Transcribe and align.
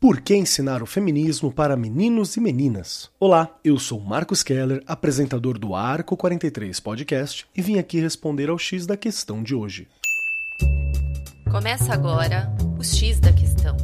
Por 0.00 0.22
que 0.22 0.34
ensinar 0.34 0.82
o 0.82 0.86
feminismo 0.86 1.52
para 1.52 1.76
meninos 1.76 2.34
e 2.34 2.40
meninas? 2.40 3.10
Olá, 3.20 3.54
eu 3.62 3.78
sou 3.78 4.00
Marcos 4.00 4.42
Keller, 4.42 4.82
apresentador 4.86 5.58
do 5.58 5.74
Arco 5.74 6.16
43 6.16 6.80
Podcast, 6.80 7.46
e 7.54 7.60
vim 7.60 7.78
aqui 7.78 8.00
responder 8.00 8.48
ao 8.48 8.56
X 8.56 8.86
da 8.86 8.96
questão 8.96 9.42
de 9.42 9.54
hoje. 9.54 9.86
Começa 11.50 11.92
agora 11.92 12.50
o 12.78 12.82
X 12.82 13.20
da 13.20 13.30
questão. 13.30 13.76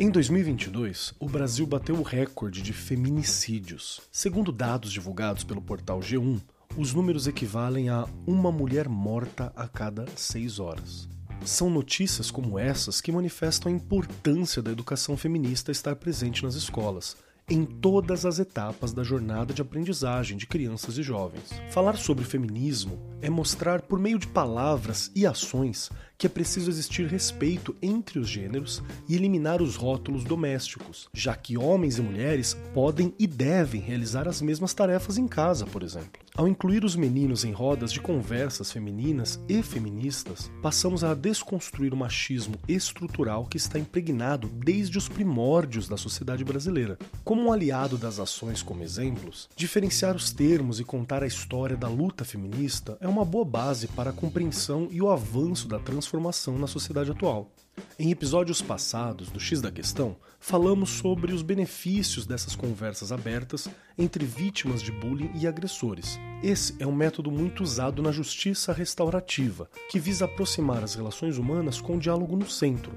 Em 0.00 0.10
2022, 0.10 1.14
o 1.20 1.28
Brasil 1.28 1.64
bateu 1.64 1.94
o 1.94 2.02
recorde 2.02 2.60
de 2.60 2.72
feminicídios. 2.72 4.00
Segundo 4.10 4.50
dados 4.50 4.90
divulgados 4.90 5.44
pelo 5.44 5.62
portal 5.62 6.00
G1, 6.00 6.40
os 6.76 6.92
números 6.92 7.28
equivalem 7.28 7.88
a 7.88 8.04
uma 8.26 8.50
mulher 8.50 8.88
morta 8.88 9.52
a 9.54 9.68
cada 9.68 10.06
seis 10.16 10.58
horas. 10.58 11.08
São 11.44 11.70
notícias 11.70 12.30
como 12.30 12.58
essas 12.58 13.00
que 13.00 13.10
manifestam 13.10 13.72
a 13.72 13.74
importância 13.74 14.60
da 14.62 14.70
educação 14.70 15.16
feminista 15.16 15.72
estar 15.72 15.96
presente 15.96 16.44
nas 16.44 16.54
escolas, 16.54 17.16
em 17.48 17.64
todas 17.64 18.24
as 18.24 18.38
etapas 18.38 18.92
da 18.92 19.02
jornada 19.02 19.52
de 19.52 19.62
aprendizagem 19.62 20.36
de 20.36 20.46
crianças 20.46 20.98
e 20.98 21.02
jovens. 21.02 21.50
Falar 21.70 21.96
sobre 21.96 22.24
feminismo 22.24 22.98
é 23.20 23.28
mostrar 23.28 23.82
por 23.82 23.98
meio 23.98 24.18
de 24.18 24.28
palavras 24.28 25.10
e 25.14 25.26
ações 25.26 25.90
que 26.16 26.26
é 26.26 26.30
preciso 26.30 26.70
existir 26.70 27.06
respeito 27.06 27.74
entre 27.80 28.18
os 28.18 28.28
gêneros 28.28 28.82
e 29.08 29.16
eliminar 29.16 29.62
os 29.62 29.74
rótulos 29.74 30.22
domésticos, 30.22 31.08
já 31.14 31.34
que 31.34 31.56
homens 31.56 31.96
e 31.96 32.02
mulheres 32.02 32.54
podem 32.74 33.14
e 33.18 33.26
devem 33.26 33.80
realizar 33.80 34.28
as 34.28 34.42
mesmas 34.42 34.74
tarefas 34.74 35.16
em 35.16 35.26
casa, 35.26 35.64
por 35.64 35.82
exemplo. 35.82 36.20
Ao 36.40 36.48
incluir 36.48 36.86
os 36.86 36.96
meninos 36.96 37.44
em 37.44 37.52
rodas 37.52 37.92
de 37.92 38.00
conversas 38.00 38.72
femininas 38.72 39.38
e 39.46 39.62
feministas, 39.62 40.50
passamos 40.62 41.04
a 41.04 41.12
desconstruir 41.12 41.92
o 41.92 41.96
machismo 41.98 42.54
estrutural 42.66 43.44
que 43.44 43.58
está 43.58 43.78
impregnado 43.78 44.48
desde 44.48 44.96
os 44.96 45.06
primórdios 45.06 45.86
da 45.86 45.98
sociedade 45.98 46.42
brasileira. 46.42 46.98
Como 47.22 47.42
um 47.42 47.52
aliado 47.52 47.98
das 47.98 48.18
ações 48.18 48.62
como 48.62 48.82
exemplos, 48.82 49.50
diferenciar 49.54 50.16
os 50.16 50.32
termos 50.32 50.80
e 50.80 50.84
contar 50.84 51.22
a 51.22 51.26
história 51.26 51.76
da 51.76 51.88
luta 51.88 52.24
feminista 52.24 52.96
é 53.02 53.06
uma 53.06 53.22
boa 53.22 53.44
base 53.44 53.86
para 53.88 54.08
a 54.08 54.14
compreensão 54.14 54.88
e 54.90 55.02
o 55.02 55.10
avanço 55.10 55.68
da 55.68 55.78
transformação 55.78 56.58
na 56.58 56.66
sociedade 56.66 57.10
atual. 57.10 57.52
Em 57.98 58.10
episódios 58.10 58.62
passados 58.62 59.28
do 59.28 59.38
X 59.38 59.60
da 59.60 59.70
Questão, 59.70 60.16
falamos 60.38 60.88
sobre 60.88 61.34
os 61.34 61.42
benefícios 61.42 62.26
dessas 62.26 62.56
conversas 62.56 63.12
abertas 63.12 63.68
entre 63.98 64.24
vítimas 64.24 64.82
de 64.82 64.90
bullying 64.90 65.30
e 65.34 65.46
agressores. 65.46 66.18
Esse 66.42 66.74
é 66.78 66.86
um 66.86 66.92
método 66.92 67.30
muito 67.30 67.62
usado 67.62 68.02
na 68.02 68.10
justiça 68.10 68.72
restaurativa, 68.72 69.68
que 69.90 70.00
visa 70.00 70.24
aproximar 70.24 70.82
as 70.82 70.94
relações 70.94 71.36
humanas 71.36 71.82
com 71.82 71.96
o 71.96 72.00
diálogo 72.00 72.34
no 72.34 72.48
centro. 72.48 72.92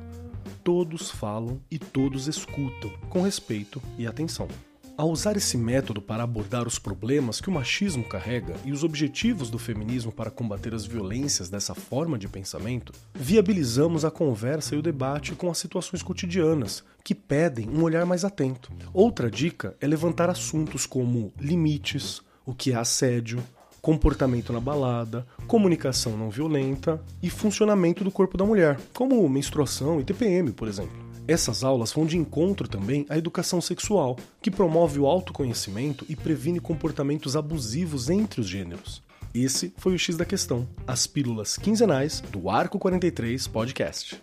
Todos 0.63 1.11
falam 1.11 1.59
e 1.69 1.77
todos 1.77 2.29
escutam, 2.29 2.89
com 3.09 3.21
respeito 3.21 3.81
e 3.97 4.07
atenção. 4.07 4.47
Ao 4.95 5.09
usar 5.09 5.35
esse 5.35 5.57
método 5.57 6.01
para 6.01 6.23
abordar 6.23 6.65
os 6.65 6.79
problemas 6.79 7.41
que 7.41 7.49
o 7.49 7.51
machismo 7.51 8.05
carrega 8.05 8.55
e 8.63 8.71
os 8.71 8.81
objetivos 8.81 9.49
do 9.49 9.59
feminismo 9.59 10.11
para 10.11 10.31
combater 10.31 10.73
as 10.73 10.85
violências 10.85 11.49
dessa 11.49 11.75
forma 11.75 12.17
de 12.17 12.29
pensamento, 12.29 12.93
viabilizamos 13.13 14.05
a 14.05 14.11
conversa 14.11 14.73
e 14.73 14.77
o 14.77 14.81
debate 14.81 15.35
com 15.35 15.51
as 15.51 15.57
situações 15.57 16.01
cotidianas, 16.01 16.81
que 17.03 17.13
pedem 17.13 17.67
um 17.67 17.83
olhar 17.83 18.05
mais 18.05 18.23
atento. 18.23 18.71
Outra 18.93 19.29
dica 19.29 19.75
é 19.81 19.87
levantar 19.87 20.29
assuntos 20.29 20.85
como 20.85 21.33
limites, 21.37 22.21
o 22.45 22.53
que 22.53 22.71
é 22.71 22.75
assédio, 22.75 23.43
comportamento 23.81 24.53
na 24.53 24.61
balada, 24.61 25.27
comunicação 25.45 26.17
não 26.17 26.29
violenta 26.29 27.01
e 27.21 27.29
funcionamento 27.29 28.03
do 28.03 28.11
corpo 28.11 28.37
da 28.37 28.45
mulher, 28.45 28.79
como 28.93 29.27
menstruação 29.27 29.99
e 29.99 30.05
TPM, 30.05 30.51
por 30.53 30.67
exemplo. 30.67 31.03
Essas 31.27 31.63
aulas 31.63 31.91
vão 31.91 32.05
de 32.05 32.17
encontro 32.17 32.67
também 32.67 33.05
à 33.09 33.17
educação 33.17 33.61
sexual, 33.61 34.17
que 34.41 34.51
promove 34.51 34.99
o 34.99 35.05
autoconhecimento 35.05 36.05
e 36.09 36.15
previne 36.15 36.59
comportamentos 36.59 37.35
abusivos 37.35 38.09
entre 38.09 38.41
os 38.41 38.47
gêneros. 38.47 39.01
Esse 39.33 39.73
foi 39.77 39.93
o 39.93 39.99
X 39.99 40.15
da 40.15 40.25
questão, 40.25 40.67
as 40.85 41.07
pílulas 41.07 41.57
quinzenais 41.57 42.21
do 42.21 42.49
Arco 42.49 42.77
43 42.77 43.47
Podcast. 43.47 44.21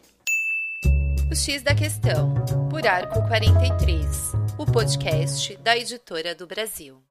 O 1.31 1.35
X 1.35 1.63
da 1.63 1.75
questão, 1.75 2.35
por 2.71 2.87
Arco 2.87 3.21
43, 3.27 4.33
o 4.59 4.67
podcast 4.67 5.57
da 5.59 5.77
editora 5.77 6.35
do 6.35 6.47
Brasil. 6.47 7.10